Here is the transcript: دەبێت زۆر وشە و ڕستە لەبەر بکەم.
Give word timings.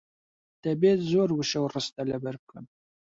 دەبێت 0.63 0.99
زۆر 1.11 1.29
وشە 1.33 1.59
و 1.61 1.71
ڕستە 1.73 2.03
لەبەر 2.11 2.35
بکەم. 2.41 2.65